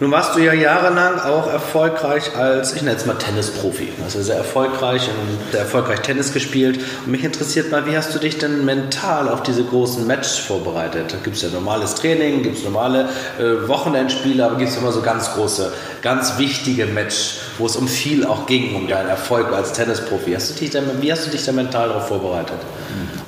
Nun 0.00 0.10
warst 0.10 0.36
du 0.36 0.40
ja 0.40 0.52
jahrelang 0.52 1.20
auch 1.20 1.50
erfolgreich 1.50 2.36
als, 2.36 2.74
ich 2.74 2.82
nenne 2.82 2.96
es 2.96 3.06
mal 3.06 3.14
Tennisprofi. 3.14 3.88
Also 4.04 4.22
sehr 4.22 4.36
erfolgreich 4.36 5.08
und 5.08 5.52
sehr 5.52 5.60
erfolgreich 5.60 6.00
Tennis 6.00 6.32
gespielt. 6.32 6.80
Und 7.04 7.12
mich 7.12 7.24
interessiert 7.24 7.70
mal, 7.70 7.86
wie 7.86 7.96
hast 7.96 8.14
du 8.14 8.18
dich 8.18 8.38
denn 8.38 8.64
mental 8.64 9.28
auf 9.28 9.42
diese 9.42 9.64
großen 9.64 10.06
Matches 10.06 10.38
vorbereitet? 10.38 11.12
Da 11.12 11.18
gibt 11.22 11.36
es 11.36 11.42
ja 11.42 11.48
normales 11.48 11.94
Training, 11.94 12.42
gibt 12.42 12.58
es 12.58 12.64
normale 12.64 13.08
äh, 13.38 13.68
Wochenendspiele, 13.68 14.44
aber 14.44 14.56
gibt 14.56 14.70
es 14.70 14.76
immer 14.76 14.92
so 14.92 15.02
ganz 15.02 15.32
große, 15.34 15.72
ganz 16.02 16.38
wichtige 16.38 16.86
Matches, 16.86 17.40
wo 17.58 17.66
es 17.66 17.76
um 17.76 17.88
viel 17.88 18.24
auch 18.26 18.46
ging, 18.46 18.74
um 18.74 18.86
deinen 18.88 19.08
Erfolg 19.08 19.52
als 19.52 19.72
Tennisprofi. 19.72 20.32
Hast 20.32 20.50
du 20.50 20.54
dich 20.54 20.70
da, 20.70 20.80
wie 21.00 21.12
hast 21.12 21.26
du 21.26 21.30
dich 21.30 21.44
da 21.44 21.52
mental 21.52 21.88
darauf 21.88 22.08
vorbereitet? 22.08 22.58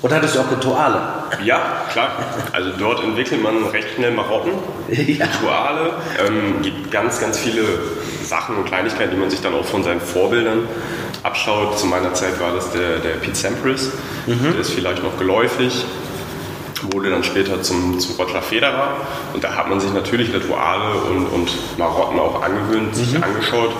Oder 0.03 0.17
hattest 0.17 0.37
du 0.37 0.41
auch 0.41 0.51
Rituale? 0.51 1.01
Ja, 1.43 1.83
klar. 1.91 2.11
Also 2.53 2.71
dort 2.79 3.03
entwickelt 3.03 3.43
man 3.43 3.65
recht 3.67 3.89
schnell 3.97 4.13
Marotten, 4.13 4.53
ja. 4.89 5.25
Rituale. 5.27 5.93
Ähm, 6.27 6.63
gibt 6.63 6.91
ganz, 6.91 7.21
ganz 7.21 7.39
viele 7.39 7.65
Sachen 8.23 8.57
und 8.57 8.67
Kleinigkeiten, 8.67 9.11
die 9.13 9.17
man 9.17 9.31
sich 9.31 9.41
dann 9.41 9.55
auch 9.55 9.65
von 9.65 9.83
seinen 9.83 10.01
Vorbildern 10.01 10.69
abschaut. 11.23 11.79
Zu 11.79 11.87
meiner 11.87 12.15
Zeit 12.15 12.41
war 12.41 12.55
das 12.55 12.71
der, 12.73 12.99
der 12.99 13.15
Pete 13.15 13.35
Sampras. 13.37 13.91
Mhm. 14.27 14.53
Der 14.53 14.61
ist 14.61 14.71
vielleicht 14.71 15.03
noch 15.03 15.19
geläufig 15.19 15.85
wurde 16.93 17.11
dann 17.11 17.25
später 17.25 17.61
zum, 17.63 17.99
zum 17.99 18.17
Roger 18.17 18.43
Federer 18.43 18.99
und 19.35 19.43
da 19.43 19.55
hat 19.55 19.69
man 19.69 19.81
sich 19.81 19.93
natürlich 19.93 20.33
Rituale 20.33 20.95
und, 20.95 21.27
und 21.27 21.79
Marotten 21.79 22.19
auch 22.19 22.43
angewöhnt, 22.43 22.95
sich 22.95 23.15
mhm. 23.15 23.23
angeschaut 23.23 23.73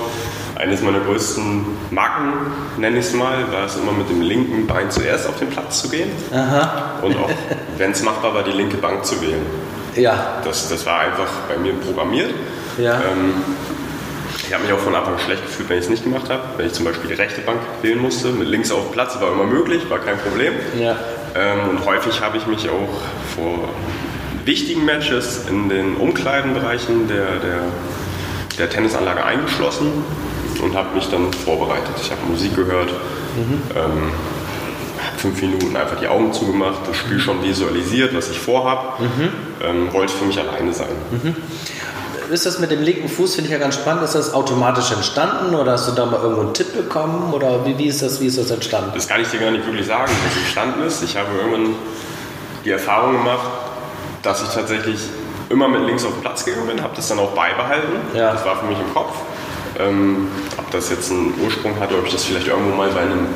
eines 0.59 0.83
meiner 0.83 1.01
größten 1.01 1.65
Marken, 1.91 2.33
nenne 2.79 2.99
ich 2.99 3.07
es 3.07 3.15
mal, 3.15 3.51
war 3.53 3.67
es 3.67 3.77
immer 3.77 3.93
mit 3.93 4.09
dem 4.11 4.21
linken 4.21 4.67
Bein 4.67 4.91
zuerst 4.91 5.29
auf 5.29 5.39
den 5.39 5.49
Platz 5.49 5.83
zu 5.83 5.89
gehen. 5.89 6.11
Aha. 6.33 6.99
Und 7.03 7.17
auch, 7.17 7.31
wenn 7.77 7.93
es 7.93 8.03
machbar 8.03 8.35
war, 8.35 8.43
die 8.43 8.51
linke 8.51 8.77
Bank 8.77 9.05
zu 9.05 9.21
wählen. 9.23 9.47
Ja. 9.95 10.41
Das, 10.45 10.69
das 10.69 10.85
war 10.85 11.01
einfach 11.01 11.29
bei 11.49 11.57
mir 11.57 11.75
programmiert. 11.75 12.31
Ja. 12.77 12.95
Ähm, 12.95 13.35
ich 14.47 14.53
habe 14.53 14.65
mich 14.65 14.73
auch 14.73 14.79
von 14.79 14.95
Anfang 14.95 15.15
an 15.15 15.21
schlecht 15.21 15.45
gefühlt, 15.45 15.69
wenn 15.69 15.79
ich 15.79 15.85
es 15.85 15.91
nicht 15.91 16.05
gemacht 16.05 16.29
habe. 16.29 16.43
Wenn 16.57 16.67
ich 16.67 16.73
zum 16.73 16.85
Beispiel 16.85 17.09
die 17.09 17.21
rechte 17.21 17.41
Bank 17.41 17.61
wählen 17.83 18.01
musste, 18.01 18.29
mit 18.29 18.49
links 18.49 18.73
auf 18.73 18.85
dem 18.85 18.93
Platz, 18.93 19.21
war 19.21 19.31
immer 19.31 19.45
möglich, 19.45 19.89
war 19.91 19.99
kein 19.99 20.19
Problem. 20.19 20.55
Ja. 20.79 20.97
Ähm, 21.37 21.69
und 21.71 21.85
häufig 21.85 22.21
habe 22.21 22.37
ich 22.37 22.47
mich 22.47 22.69
auch 22.69 23.01
vor 23.37 23.69
wichtigen 24.45 24.85
Matches 24.85 25.47
in 25.49 25.69
den 25.69 25.97
Umkleidenbereichen 25.97 27.07
der, 27.07 27.27
der, 27.37 27.61
der 28.59 28.71
Tennisanlage 28.71 29.23
eingeschlossen 29.23 29.93
und 30.61 30.77
habe 30.77 30.95
mich 30.95 31.09
dann 31.11 31.33
vorbereitet. 31.33 31.95
Ich 32.01 32.11
habe 32.11 32.21
Musik 32.29 32.55
gehört, 32.55 32.91
mhm. 33.37 33.63
ähm, 33.77 34.13
fünf 35.17 35.41
Minuten 35.41 35.77
einfach 35.77 35.99
die 35.99 36.09
Augen 36.09 36.33
zugemacht, 36.33 36.81
das 36.87 36.97
Spiel 36.97 37.19
schon 37.19 37.43
visualisiert, 37.43 38.15
was 38.15 38.31
ich 38.31 38.39
vorhabe, 38.39 39.03
mhm. 39.03 39.29
ähm, 39.63 39.93
wollte 39.93 40.13
für 40.13 40.25
mich 40.25 40.39
alleine 40.39 40.73
sein. 40.73 40.89
Mhm. 41.11 41.37
Ist 42.33 42.45
das 42.45 42.59
mit 42.59 42.71
dem 42.71 42.83
linken 42.83 43.09
Fuß, 43.09 43.37
finde 43.37 43.49
ich 43.49 43.53
ja 43.53 43.59
ganz 43.59 43.77
spannend, 43.77 44.03
ist 44.03 44.15
das 44.15 44.35
automatisch 44.35 44.93
entstanden 44.93 45.55
oder 45.55 45.73
hast 45.73 45.89
du 45.89 45.93
da 45.93 46.05
mal 46.05 46.21
irgendwo 46.21 46.43
einen 46.43 46.53
Tipp 46.53 46.75
bekommen 46.75 47.33
oder 47.33 47.65
wie, 47.65 47.79
wie, 47.79 47.87
ist, 47.87 48.03
das, 48.03 48.21
wie 48.21 48.27
ist 48.27 48.37
das 48.37 48.51
entstanden? 48.51 48.91
Das 48.95 49.09
kann 49.09 49.23
ich 49.23 49.29
dir 49.29 49.41
gar 49.41 49.51
nicht 49.51 49.65
wirklich 49.65 49.87
sagen, 49.87 50.13
wie 50.13 50.29
es 50.29 50.37
entstanden 50.37 50.83
ist. 50.87 51.03
Ich 51.03 51.17
habe 51.17 51.29
irgendwann 51.39 51.75
die 52.67 52.71
Erfahrung 52.71 53.13
gemacht, 53.13 53.49
dass 54.23 54.43
ich 54.43 54.49
tatsächlich 54.51 55.01
immer 55.49 55.69
mit 55.69 55.87
links 55.87 56.05
auf 56.05 56.13
den 56.13 56.21
Platz 56.21 56.45
gegangen 56.45 56.67
bin, 56.67 56.83
habe 56.83 56.95
das 56.95 57.09
dann 57.09 57.19
auch 57.19 57.31
beibehalten. 57.31 57.97
Ja. 58.15 58.33
Das 58.33 58.45
war 58.45 58.59
für 58.61 58.67
mich 58.67 58.79
im 58.79 58.93
Kopf. 58.93 59.15
Ähm, 59.79 60.29
ob 60.57 60.71
das 60.71 60.91
jetzt 60.91 61.11
einen 61.11 61.35
Ursprung 61.45 61.79
hat 61.79 61.91
oder 61.91 62.01
ob 62.01 62.07
ich 62.07 62.13
das 62.13 62.25
vielleicht 62.25 62.49
irgendwo 62.49 62.75
mal 62.77 62.91
bei 62.91 63.01
einem 63.01 63.27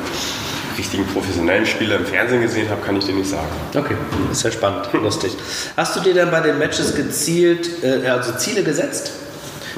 richtigen 0.77 1.05
professionellen 1.07 1.65
Spieler 1.65 1.97
im 1.97 2.05
Fernsehen 2.05 2.41
gesehen 2.41 2.69
habe, 2.69 2.81
kann 2.81 2.97
ich 2.97 3.05
dir 3.05 3.13
nicht 3.13 3.29
sagen. 3.29 3.47
Okay, 3.75 3.95
ist 4.31 4.43
ja 4.43 4.51
spannend, 4.51 4.87
lustig. 4.93 5.35
Hast 5.77 5.95
du 5.95 5.99
dir 6.01 6.13
dann 6.13 6.31
bei 6.31 6.41
den 6.41 6.57
Matches 6.57 6.95
gezielt, 6.95 7.83
äh, 7.83 8.07
also 8.07 8.33
Ziele 8.33 8.63
gesetzt? 8.63 9.11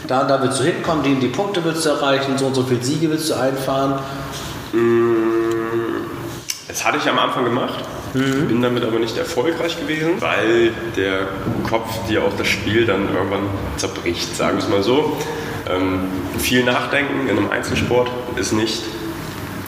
Da 0.07 0.23
da 0.23 0.41
willst 0.41 0.59
du 0.59 0.63
hinkommen, 0.63 1.03
die, 1.03 1.15
die 1.15 1.27
Punkte 1.27 1.63
willst 1.63 1.85
du 1.85 1.89
erreichen, 1.89 2.37
so 2.37 2.47
und 2.47 2.55
so 2.55 2.63
viele 2.63 2.83
Siege 2.83 3.09
willst 3.09 3.29
du 3.29 3.35
einfahren? 3.35 3.99
Das 6.67 6.85
hatte 6.85 6.97
ich 6.97 7.09
am 7.09 7.17
Anfang 7.17 7.45
gemacht, 7.45 7.83
mhm. 8.13 8.47
bin 8.47 8.61
damit 8.61 8.83
aber 8.83 8.99
nicht 8.99 9.17
erfolgreich 9.17 9.79
gewesen, 9.79 10.19
weil 10.19 10.71
der 10.95 11.27
Kopf 11.67 11.89
dir 12.07 12.23
auch 12.23 12.33
das 12.37 12.47
Spiel 12.47 12.85
dann 12.85 13.13
irgendwann 13.13 13.49
zerbricht, 13.77 14.35
sagen 14.35 14.57
wir 14.57 14.63
es 14.63 14.69
mal 14.69 14.83
so. 14.83 15.17
Ähm, 15.69 16.01
viel 16.37 16.63
Nachdenken 16.63 17.27
in 17.27 17.37
einem 17.37 17.49
Einzelsport 17.49 18.09
ist 18.35 18.53
nicht, 18.53 18.83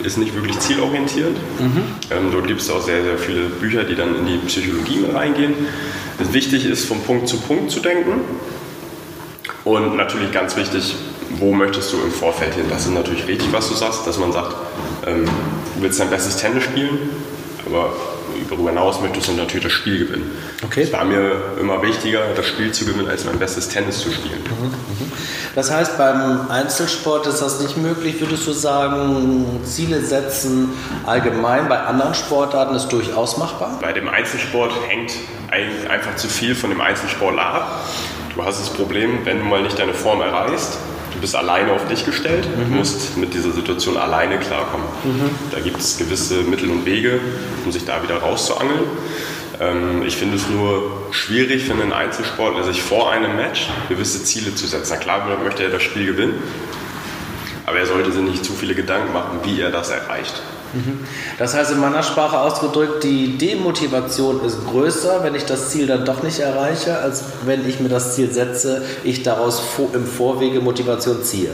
ist 0.04 0.18
nicht 0.18 0.36
wirklich 0.36 0.60
zielorientierend. 0.60 1.38
Mhm. 1.60 1.84
Ähm, 2.12 2.32
dort 2.32 2.48
gibt 2.48 2.62
es 2.62 2.70
auch 2.70 2.82
sehr, 2.82 3.04
sehr 3.04 3.18
viele 3.18 3.46
Bücher, 3.46 3.84
die 3.84 3.96
dann 3.96 4.16
in 4.16 4.26
die 4.26 4.38
Psychologie 4.46 5.06
reingehen. 5.14 5.54
Wichtig 6.32 6.66
ist, 6.66 6.86
von 6.86 7.02
Punkt 7.02 7.28
zu 7.28 7.38
Punkt 7.38 7.72
zu 7.72 7.80
denken. 7.80 8.22
Und 9.64 9.98
natürlich 9.98 10.32
ganz 10.32 10.56
wichtig, 10.56 10.96
wo 11.40 11.54
möchtest 11.54 11.94
du 11.94 11.98
im 11.98 12.12
Vorfeld 12.12 12.54
hin? 12.54 12.66
Das 12.70 12.86
ist 12.86 12.94
natürlich 12.94 13.28
richtig, 13.28 13.52
was 13.52 13.70
du 13.70 13.76
sagst, 13.76 14.08
dass 14.08 14.18
man 14.18 14.32
sagt, 14.32 14.56
ähm, 15.06 15.26
du 15.26 15.82
willst 15.82 16.00
dein 16.00 16.10
bestes 16.10 16.38
Tennis 16.38 16.64
spielen, 16.64 17.10
aber 17.66 17.92
darüber 18.50 18.70
hinaus 18.70 19.02
möchtest 19.02 19.28
du 19.28 19.34
natürlich 19.34 19.64
das 19.64 19.74
Spiel 19.74 20.06
gewinnen. 20.06 20.32
Okay. 20.64 20.84
Es 20.84 20.94
war 20.94 21.06
mir 21.06 21.42
immer 21.60 21.82
wichtiger, 21.82 22.22
das 22.36 22.46
Spiel 22.48 22.72
zu 22.72 22.86
gewinnen, 22.86 23.08
als 23.08 23.26
mein 23.26 23.40
bestes 23.40 23.68
Tennis 23.68 24.00
zu 24.00 24.12
spielen. 24.12 24.42
Mhm, 24.44 24.66
mhm. 24.68 25.12
Das 25.56 25.72
heißt, 25.72 25.98
beim 25.98 26.52
Einzelsport 26.52 27.26
ist 27.28 27.42
das 27.42 27.60
nicht 27.62 27.78
möglich, 27.78 28.20
würdest 28.22 28.46
du 28.46 28.54
sagen, 28.54 29.62
Ziele 29.64 30.02
setzen 30.02 30.70
allgemein 31.06 31.68
bei 31.68 31.80
anderen 31.80 32.14
Sportarten 32.14 32.76
ist 32.76 32.90
durchaus 32.90 33.38
machbar? 33.38 33.80
Bei 33.82 33.92
dem 33.92 34.08
Einzelsport 34.08 34.72
hängt 34.88 35.14
einfach 35.90 36.16
zu 36.16 36.28
viel 36.28 36.54
von 36.54 36.70
dem 36.70 36.82
Einzelsport 36.82 37.40
ab. 37.40 37.86
Du 38.36 38.46
hast 38.46 38.60
das 38.62 38.70
Problem, 38.70 39.26
wenn 39.26 39.40
du 39.40 39.46
mal 39.46 39.64
nicht 39.64 39.80
deine 39.80 39.96
Form 39.96 40.22
erreichst, 40.22 40.78
du 41.18 41.22
bist 41.22 41.36
alleine 41.36 41.74
auf 41.74 41.88
dich 41.88 42.06
gestellt, 42.06 42.48
mhm. 42.48 42.72
du 42.72 42.78
musst 42.78 43.18
mit 43.18 43.34
dieser 43.34 43.52
Situation 43.52 43.98
alleine 43.98 44.38
klarkommen. 44.38 44.86
Mhm. 45.04 45.30
Da 45.52 45.60
gibt 45.60 45.80
es 45.80 45.98
gewisse 45.98 46.44
Mittel 46.44 46.70
und 46.70 46.86
Wege, 46.86 47.20
um 47.66 47.72
sich 47.72 47.86
da 47.86 48.04
wieder 48.04 48.18
rauszuangeln. 48.18 48.86
Ähm, 49.60 50.04
ich 50.06 50.16
finde 50.16 50.36
es 50.36 50.48
nur 50.48 51.08
schwierig 51.12 51.64
für 51.64 51.74
einen 51.74 51.92
Einzelsportler, 51.92 52.64
sich 52.64 52.84
vor 52.84 53.12
einem 53.12 53.36
Match 53.36 53.68
gewisse 53.90 54.24
Ziele 54.24 54.54
zu 54.54 54.68
setzen. 54.68 54.94
Na 54.94 54.98
klar 54.98 55.40
möchte 55.44 55.64
er 55.64 55.70
das 55.70 55.82
Spiel 55.82 56.06
gewinnen, 56.06 56.36
aber 57.66 57.80
er 57.80 57.88
sollte 57.88 58.12
sich 58.12 58.22
nicht 58.22 58.46
zu 58.46 58.54
viele 58.54 58.76
Gedanken 58.76 59.12
machen, 59.12 59.40
wie 59.44 59.60
er 59.60 59.72
das 59.72 59.90
erreicht. 59.90 60.44
Mhm. 60.74 61.00
Das 61.38 61.56
heißt 61.56 61.72
in 61.72 61.80
meiner 61.80 62.04
Sprache 62.04 62.40
ausgedrückt, 62.40 63.04
die 63.04 63.38
Demotivation 63.38 64.44
ist 64.46 64.66
größer, 64.68 65.24
wenn 65.24 65.36
ich 65.36 65.46
das 65.46 65.70
Ziel 65.70 65.88
dann 65.88 66.06
doch 66.06 66.24
nicht 66.24 66.40
erreiche, 66.40 66.98
als 67.00 67.24
wenn 67.46 67.68
ich 67.68 67.80
mir 67.80 67.90
das 67.90 68.16
Ziel 68.16 68.32
setze, 68.32 68.84
ich 69.04 69.24
daraus 69.24 69.62
im 69.94 70.06
Vorwege 70.06 70.60
Motivation 70.60 71.24
ziehe. 71.24 71.52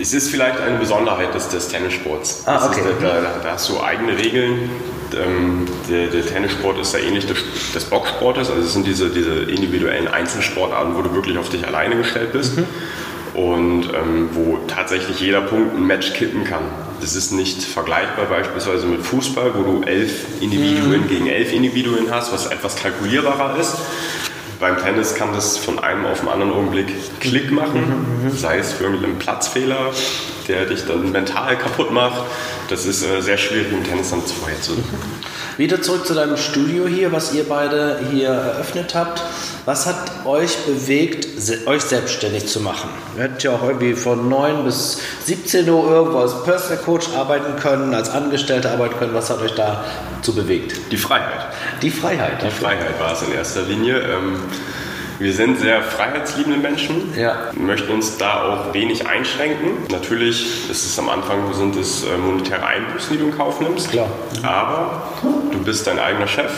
Es 0.00 0.14
ist 0.14 0.30
vielleicht 0.30 0.60
eine 0.60 0.78
Besonderheit 0.78 1.34
des, 1.34 1.48
des 1.48 1.68
Tennissports. 1.68 2.42
Ah, 2.46 2.66
okay. 2.66 2.80
Ist, 2.80 3.02
da, 3.02 3.20
da, 3.42 3.52
hast 3.52 3.68
du 3.68 3.80
eigene 3.80 4.16
Regeln. 4.16 4.70
Ähm, 5.14 5.66
der, 5.90 6.06
der, 6.06 6.26
Tennissport 6.26 6.78
ist 6.78 6.94
ja 6.94 7.00
ähnlich 7.00 7.26
des, 7.26 7.36
des 7.74 7.84
Boxsportes. 7.84 8.48
Also 8.50 8.62
es 8.62 8.72
sind 8.72 8.86
diese, 8.86 9.10
diese 9.10 9.42
individuellen 9.42 10.08
Einzelsportarten, 10.08 10.96
wo 10.96 11.02
du 11.02 11.14
wirklich 11.14 11.36
auf 11.36 11.50
dich 11.50 11.66
alleine 11.66 11.96
gestellt 11.96 12.32
bist. 12.32 12.56
Mhm 12.56 12.64
und 13.34 13.84
ähm, 13.94 14.28
wo 14.32 14.58
tatsächlich 14.68 15.20
jeder 15.20 15.40
Punkt 15.40 15.74
ein 15.74 15.86
Match 15.86 16.12
kippen 16.12 16.44
kann. 16.44 16.64
Das 17.00 17.16
ist 17.16 17.32
nicht 17.32 17.62
vergleichbar 17.62 18.26
beispielsweise 18.26 18.86
mit 18.86 19.02
Fußball, 19.02 19.52
wo 19.54 19.62
du 19.62 19.82
elf 19.82 20.40
Individuen 20.40 21.02
mhm. 21.02 21.08
gegen 21.08 21.26
elf 21.26 21.52
Individuen 21.52 22.10
hast, 22.10 22.32
was 22.32 22.46
etwas 22.46 22.76
kalkulierbarer 22.76 23.58
ist. 23.58 23.76
Beim 24.60 24.78
Tennis 24.78 25.16
kann 25.16 25.32
das 25.32 25.58
von 25.58 25.80
einem 25.80 26.06
auf 26.06 26.20
den 26.20 26.28
anderen 26.28 26.52
Augenblick 26.52 26.86
Klick 27.18 27.50
machen, 27.50 27.80
mhm, 27.80 28.28
mhm. 28.28 28.36
sei 28.36 28.58
es 28.58 28.72
für 28.74 28.84
irgendeinen 28.84 29.18
Platzfehler, 29.18 29.90
der 30.46 30.66
dich 30.66 30.84
dann 30.86 31.10
mental 31.10 31.58
kaputt 31.58 31.90
macht. 31.90 32.22
Das 32.68 32.86
ist 32.86 33.02
äh, 33.02 33.20
sehr 33.20 33.38
schwierig 33.38 33.72
im 33.72 33.82
Tennis 33.82 34.10
dann 34.10 34.22
vorherzusagen. 34.22 34.84
Wieder 35.58 35.82
zurück 35.82 36.06
zu 36.06 36.14
deinem 36.14 36.36
Studio 36.36 36.86
hier, 36.86 37.12
was 37.12 37.34
ihr 37.34 37.44
beide 37.44 38.00
hier 38.10 38.28
eröffnet 38.28 38.94
habt. 38.94 39.22
Was 39.64 39.86
hat 39.86 40.24
euch 40.24 40.56
bewegt, 40.66 41.26
euch 41.66 41.82
selbstständig 41.82 42.46
zu 42.46 42.60
machen? 42.60 42.88
Ihr 43.16 43.24
hättet 43.24 43.42
ja 43.44 43.52
auch 43.52 43.62
irgendwie 43.62 43.94
von 43.94 44.28
9 44.28 44.64
bis 44.64 45.00
17 45.24 45.68
Uhr 45.68 45.88
irgendwo 45.88 46.18
als 46.18 46.42
Personal 46.42 46.78
Coach 46.82 47.08
arbeiten 47.16 47.60
können, 47.60 47.94
als 47.94 48.10
Angestellte 48.10 48.70
arbeiten 48.70 48.96
können. 48.98 49.14
Was 49.14 49.30
hat 49.30 49.40
euch 49.40 49.54
dazu 49.54 50.34
bewegt? 50.34 50.74
Die 50.90 50.96
Freiheit. 50.96 51.46
Die 51.82 51.90
Freiheit. 51.90 52.42
Die 52.42 52.50
Freiheit 52.50 52.98
war 52.98 53.12
es 53.12 53.22
in 53.22 53.32
erster 53.32 53.62
Linie. 53.62 53.98
Ähm, 53.98 54.40
wir 55.18 55.32
sind 55.32 55.58
sehr 55.58 55.82
freiheitsliebende 55.82 56.58
Menschen, 56.58 57.12
ja. 57.16 57.50
möchten 57.54 57.92
uns 57.92 58.16
da 58.18 58.42
auch 58.42 58.74
wenig 58.74 59.06
einschränken. 59.06 59.70
Natürlich 59.90 60.70
ist 60.70 60.84
es 60.84 60.98
am 60.98 61.08
Anfang 61.08 61.52
sind 61.54 61.76
es 61.76 62.04
äh, 62.04 62.16
monetäre 62.16 62.64
Einbußen, 62.64 63.12
die 63.12 63.18
du 63.18 63.26
in 63.26 63.36
Kauf 63.36 63.60
nimmst. 63.60 63.90
Klar. 63.90 64.08
Aber 64.42 65.02
du 65.50 65.58
bist 65.62 65.86
dein 65.86 65.98
eigener 65.98 66.26
Chef. 66.26 66.50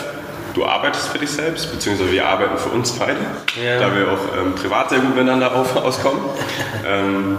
Du 0.53 0.65
arbeitest 0.65 1.09
für 1.09 1.19
dich 1.19 1.31
selbst, 1.31 1.71
beziehungsweise 1.71 2.11
wir 2.11 2.25
arbeiten 2.25 2.57
für 2.57 2.69
uns 2.69 2.93
beide, 2.93 3.19
ja. 3.61 3.77
da 3.77 3.93
wir 3.93 4.07
auch 4.07 4.37
ähm, 4.39 4.55
privat 4.55 4.89
sehr 4.89 4.99
gut 4.99 5.09
miteinander 5.09 5.53
auf, 5.53 5.75
auskommen. 5.75 6.21
ähm, 6.87 7.37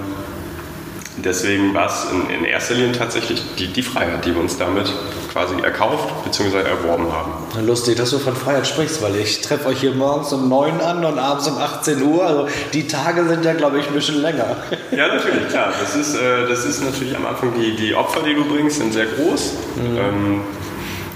deswegen 1.16 1.75
war 1.75 1.87
es 1.87 2.06
in, 2.11 2.30
in, 2.30 2.44
erster 2.44 2.75
Linie 2.75 2.92
tatsächlich 2.92 3.42
die, 3.58 3.68
die, 3.68 3.82
Freiheit, 3.82 4.25
die 4.25 4.35
wir 4.35 4.40
uns 4.40 4.58
damit 4.58 4.92
quasi 5.32 5.54
erkauft 5.62 6.25
bzw. 6.25 6.58
erworben 6.58 7.06
haben. 7.12 7.32
Lustig, 7.66 7.96
dass 7.96 8.11
du 8.11 8.18
von 8.18 8.35
Freiheit 8.35 8.66
sprichst, 8.66 9.02
weil 9.02 9.16
ich 9.16 9.40
treffe 9.40 9.66
euch 9.68 9.80
hier 9.80 9.92
morgens 9.92 10.32
um 10.32 10.49
9 10.49 10.80
an 10.80 11.04
und 11.04 11.18
abends 11.18 11.49
um 11.49 11.58
18 11.58 12.02
Uhr. 12.02 12.26
Also 12.26 12.49
die 12.73 12.87
Tage 12.87 13.26
sind 13.26 13.44
ja, 13.44 13.54
glaube 13.54 13.78
ich, 13.78 13.87
ein 13.87 13.94
bisschen 13.94 14.20
länger. 14.20 14.56
Ja, 14.90 15.08
natürlich, 15.08 15.49
klar. 15.49 15.73
Das 15.78 15.94
ist, 15.94 16.14
äh, 16.14 16.46
das 16.49 16.64
ist 16.64 16.82
natürlich 16.82 17.16
am 17.16 17.26
Anfang 17.26 17.52
die, 17.58 17.76
die 17.76 17.94
Opfer, 17.94 18.20
die 18.23 18.35
du 18.35 18.44
bringst, 18.44 18.78
sind 18.78 18.92
sehr 18.92 19.06
groß. 19.06 19.52
Mhm. 19.76 19.96
Ähm, 19.96 20.40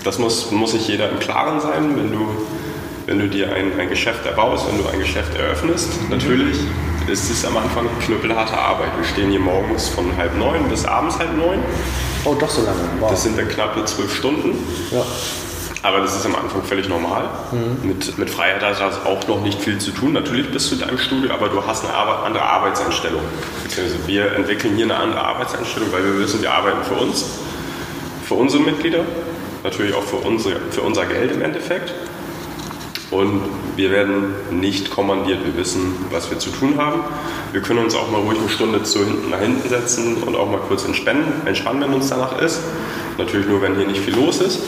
das 0.05 0.19
muss, 0.19 0.51
muss 0.51 0.73
sich 0.73 0.89
jeder 0.89 1.11
im 1.11 1.19
Klaren 1.19 1.61
sein, 1.61 1.97
wenn 1.97 2.11
du, 2.11 2.27
wenn 3.07 3.19
du 3.19 3.29
dir 3.29 3.53
ein, 3.53 3.79
ein 3.79 3.89
Geschäft 3.89 4.25
erbaust, 4.25 4.67
wenn 4.69 4.83
du 4.83 4.89
ein 4.89 4.99
Geschäft 4.99 5.35
eröffnest. 5.37 5.89
Mhm. 6.03 6.11
Natürlich 6.11 6.57
ist 7.11 7.29
es 7.31 7.45
am 7.45 7.57
Anfang 7.57 7.87
knüppelharte 8.05 8.57
Arbeit. 8.57 8.91
Wir 8.97 9.05
stehen 9.05 9.31
hier 9.31 9.41
morgens 9.41 9.89
von 9.89 10.17
halb 10.17 10.37
neun 10.37 10.69
bis 10.69 10.85
abends 10.85 11.19
halb 11.19 11.37
neun. 11.37 11.59
Oh, 12.25 12.35
doch 12.35 12.49
so 12.49 12.63
lange. 12.63 12.79
Wow. 13.01 13.11
Das 13.11 13.25
sind 13.25 13.37
dann 13.37 13.49
knappe 13.49 13.85
zwölf 13.85 14.15
Stunden. 14.15 14.57
Ja. 14.93 15.05
Aber 15.83 16.01
das 16.01 16.15
ist 16.15 16.27
am 16.27 16.37
Anfang 16.37 16.63
völlig 16.63 16.89
normal. 16.89 17.25
Mhm. 17.53 17.89
Mit, 17.89 18.19
mit 18.19 18.31
Freiheit 18.31 18.63
hat 18.63 18.81
das 18.81 19.05
auch 19.07 19.27
noch 19.27 19.41
nicht 19.43 19.61
viel 19.61 19.79
zu 19.79 19.91
tun. 19.93 20.13
Natürlich 20.13 20.51
bist 20.51 20.71
du 20.71 20.75
in 20.75 20.83
deinem 20.83 20.99
Studio, 20.99 21.33
aber 21.33 21.49
du 21.49 21.67
hast 21.67 21.85
eine 21.85 21.95
Arbeit, 21.95 22.27
andere 22.27 22.45
Arbeitseinstellung. 22.45 23.23
Beziehungsweise 23.63 24.07
wir 24.07 24.33
entwickeln 24.33 24.77
hier 24.77 24.85
eine 24.85 24.97
andere 24.97 25.23
Arbeitseinstellung, 25.23 25.91
weil 25.93 26.05
wir 26.05 26.19
wissen, 26.19 26.43
wir 26.43 26.53
arbeiten 26.53 26.85
für 26.85 26.95
uns, 26.95 27.25
für 28.29 28.35
unsere 28.35 28.63
Mitglieder, 28.63 29.01
natürlich 29.65 29.95
auch 29.95 30.03
für, 30.03 30.17
unsere, 30.17 30.57
für 30.71 30.83
unser 30.83 31.07
Geld 31.07 31.33
im 31.33 31.41
Endeffekt. 31.41 31.95
Und 33.11 33.43
wir 33.77 33.91
werden 33.91 34.35
nicht 34.51 34.91
kommandiert. 34.91 35.45
Wir 35.45 35.57
wissen, 35.57 35.97
was 36.11 36.31
wir 36.31 36.39
zu 36.39 36.51
tun 36.51 36.77
haben. 36.77 37.01
Wir 37.53 37.61
können 37.61 37.81
uns 37.81 37.95
auch 37.97 38.11
mal 38.11 38.21
ruhig 38.21 38.39
eine 38.39 38.49
Stunde 38.49 38.83
zu 38.85 39.05
hinten 39.05 39.31
nach 39.31 39.41
hinten 39.41 39.69
setzen 39.69 40.23
und 40.23 40.37
auch 40.37 40.49
mal 40.49 40.61
kurz 40.61 40.85
entspannen, 40.85 41.25
entspannen, 41.45 41.83
wenn 41.83 41.93
uns 41.93 42.09
danach 42.09 42.41
ist. 42.41 42.61
Natürlich 43.19 43.49
nur, 43.49 43.63
wenn 43.63 43.77
hier 43.77 43.87
nicht 43.87 44.01
viel 44.01 44.15
los 44.15 44.41
ist. 44.41 44.61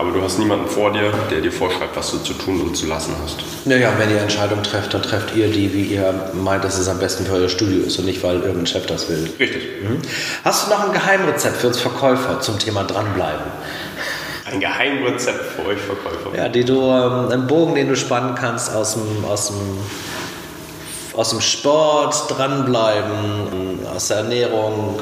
Aber 0.00 0.12
du 0.12 0.22
hast 0.22 0.38
niemanden 0.38 0.66
vor 0.66 0.92
dir, 0.92 1.12
der 1.30 1.42
dir 1.42 1.52
vorschreibt, 1.52 1.94
was 1.94 2.10
du 2.10 2.18
zu 2.18 2.32
tun 2.32 2.58
und 2.62 2.74
zu 2.74 2.86
lassen 2.86 3.12
hast. 3.22 3.36
Naja, 3.66 3.92
wenn 3.98 4.10
ihr 4.10 4.20
Entscheidungen 4.22 4.62
trefft, 4.62 4.94
dann 4.94 5.02
trefft 5.02 5.36
ihr 5.36 5.48
die, 5.48 5.74
wie 5.74 5.82
ihr 5.94 6.32
meint, 6.32 6.64
dass 6.64 6.78
es 6.78 6.88
am 6.88 6.98
besten 6.98 7.26
für 7.26 7.34
euer 7.34 7.50
Studio 7.50 7.82
ist 7.82 7.98
und 7.98 8.06
nicht, 8.06 8.22
weil 8.22 8.36
irgendein 8.36 8.66
Chef 8.66 8.86
das 8.86 9.10
will. 9.10 9.28
Richtig. 9.38 9.62
Mhm. 9.82 9.98
Hast 10.42 10.66
du 10.66 10.70
noch 10.70 10.86
ein 10.86 10.92
Geheimrezept 10.92 11.58
für 11.58 11.66
uns 11.66 11.78
Verkäufer 11.78 12.40
zum 12.40 12.58
Thema 12.58 12.84
dranbleiben? 12.84 13.44
Ein 14.50 14.60
Geheimrezept 14.60 15.44
für 15.52 15.66
euch 15.66 15.78
Verkäufer. 15.78 16.36
Ja, 16.36 16.48
die 16.48 16.64
du, 16.64 16.80
ähm, 16.82 17.30
einen 17.30 17.46
Bogen, 17.46 17.74
den 17.74 17.88
du 17.88 17.96
spannen 17.96 18.34
kannst 18.34 18.74
aus 18.74 18.94
dem, 18.94 19.24
aus 19.24 19.48
dem, 19.48 19.78
aus 21.16 21.30
dem 21.30 21.40
Sport, 21.40 22.24
dranbleiben, 22.36 23.86
aus 23.94 24.08
der 24.08 24.18
Ernährung, 24.18 25.00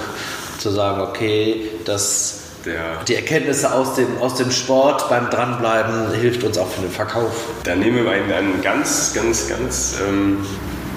zu 0.59 0.71
sagen, 0.71 1.01
okay, 1.01 1.71
das, 1.85 2.41
der, 2.67 3.03
die 3.07 3.15
Erkenntnisse 3.15 3.73
aus 3.73 3.95
dem, 3.95 4.19
aus 4.21 4.35
dem 4.35 4.51
Sport 4.51 5.09
beim 5.09 5.31
Dranbleiben 5.31 6.13
hilft 6.13 6.43
uns 6.45 6.59
auch 6.59 6.69
für 6.69 6.83
den 6.83 6.91
Verkauf. 6.91 7.33
Da 7.65 7.75
nehmen 7.75 8.05
wir 8.05 8.13
ein, 8.13 8.33
ein 8.33 8.61
ganz, 8.61 9.15
ganz, 9.15 9.49
ganz 9.49 9.97
ähm, 10.07 10.45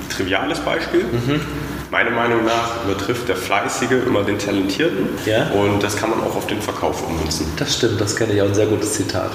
triviales 0.10 0.60
Beispiel. 0.60 1.04
Mhm 1.04 1.71
meiner 1.92 2.12
Meinung 2.12 2.46
nach 2.46 2.86
übertrifft 2.86 3.28
der 3.28 3.36
Fleißige 3.36 3.92
immer 4.08 4.24
den 4.24 4.40
Talentierten. 4.40 5.10
Ja? 5.26 5.50
Und 5.52 5.84
das 5.84 5.98
kann 5.98 6.10
man 6.10 6.22
auch 6.22 6.36
auf 6.36 6.48
den 6.48 6.62
Verkauf 6.62 7.06
ummünzen. 7.06 7.46
Das 7.58 7.76
stimmt, 7.76 8.00
das 8.00 8.16
kenne 8.16 8.34
ich 8.34 8.42
auch 8.42 8.48
ein 8.48 8.56
sehr 8.56 8.68
gutes 8.68 8.94
Zitat. 8.94 9.32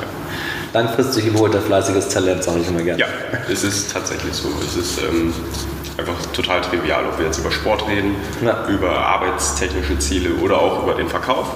Langfristig 0.72 1.26
überholt 1.26 1.54
der 1.54 1.60
fleißiges 1.60 2.08
Talent, 2.08 2.42
sage 2.42 2.60
ich 2.60 2.68
immer 2.68 2.82
gerne. 2.82 3.00
Ja, 3.00 3.06
es 3.50 3.62
ist 3.62 3.92
tatsächlich 3.92 4.32
so. 4.32 4.48
Es 4.64 4.76
ist 4.76 4.98
ähm, 5.02 5.34
einfach 5.98 6.14
total 6.32 6.62
trivial, 6.62 7.04
ob 7.06 7.18
wir 7.18 7.26
jetzt 7.26 7.38
über 7.38 7.52
Sport 7.52 7.86
reden, 7.88 8.16
ja. 8.42 8.66
über 8.68 8.90
arbeitstechnische 8.90 9.98
Ziele 9.98 10.30
oder 10.42 10.58
auch 10.58 10.82
über 10.82 10.94
den 10.94 11.08
Verkauf. 11.08 11.46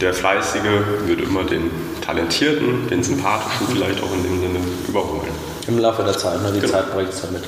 der 0.00 0.12
Fleißige 0.12 0.62
wird 1.06 1.20
immer 1.20 1.44
den 1.44 1.70
Talentierten, 2.04 2.88
den 2.88 3.02
Sympathischen 3.02 3.68
vielleicht 3.68 4.02
auch 4.02 4.12
in 4.12 4.22
dem 4.24 4.40
Sinne 4.40 4.58
überholen. 4.88 5.30
Im 5.68 5.78
Laufe 5.78 6.02
der 6.02 6.18
Zeit, 6.18 6.42
ne? 6.42 6.50
die 6.52 6.60
genau. 6.60 6.72
Zeit 6.72 6.92
bringt 6.92 7.10
es 7.10 7.22
damit. 7.22 7.44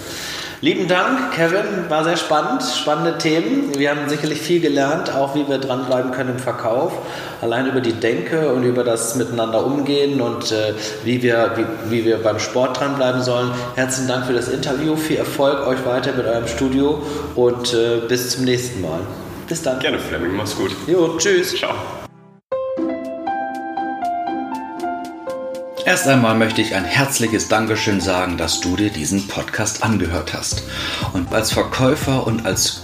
Lieben 0.61 0.89
Dank, 0.89 1.33
Kevin. 1.35 1.89
War 1.89 2.05
sehr 2.05 2.17
spannend. 2.17 2.63
Spannende 2.63 3.19
Themen. 3.19 3.79
Wir 3.79 3.91
haben 3.91 4.09
sicherlich 4.09 4.41
viel 4.41 4.61
gelernt, 4.61 5.15
auch 5.15 5.35
wie 5.35 5.47
wir 5.49 5.59
dranbleiben 5.59 6.13
können 6.13 6.31
im 6.31 6.39
Verkauf. 6.39 6.93
Allein 7.41 7.67
über 7.67 7.81
die 7.81 7.93
Denke 7.93 8.53
und 8.53 8.65
über 8.65 8.85
das 8.85 9.17
Miteinander 9.17 9.65
umgehen 9.65 10.21
und 10.21 10.53
äh, 10.53 10.75
wie, 11.05 11.23
wir, 11.23 11.53
wie, 11.57 11.91
wie 11.91 12.05
wir 12.05 12.23
beim 12.23 12.39
Sport 12.39 12.81
dranbleiben 12.81 13.23
sollen. 13.23 13.51
Herzlichen 13.75 14.09
Dank 14.09 14.27
für 14.27 14.33
das 14.33 14.49
Interview. 14.49 14.97
Viel 14.97 15.19
Erfolg 15.19 15.67
euch 15.67 15.85
weiter 15.85 16.13
mit 16.13 16.27
eurem 16.27 16.47
Studio 16.47 17.03
und 17.35 17.75
äh, 17.75 18.07
bis 18.09 18.31
zum 18.31 18.45
nächsten 18.45 18.81
Mal. 18.81 19.01
Bis 19.49 19.63
dann. 19.63 19.79
Gerne, 19.81 19.99
Fleming. 19.99 20.35
Mach's 20.35 20.57
gut. 20.57 20.71
Jo, 20.87 21.17
tschüss. 21.19 21.55
Ciao. 21.57 21.75
Erst 25.87 26.09
einmal 26.09 26.35
möchte 26.35 26.63
ich 26.63 26.75
ein 26.75 26.85
herzliches 26.85 27.49
Dankeschön 27.49 28.01
sagen, 28.01 28.39
dass 28.39 28.61
du 28.61 28.75
dir 28.75 28.89
diesen 28.89 29.29
Podcast 29.29 29.83
angehört 29.83 30.33
hast. 30.33 30.63
Und 31.13 31.31
als 31.35 31.53
Verkäufer 31.53 32.27
und 32.27 32.47
als 32.47 32.84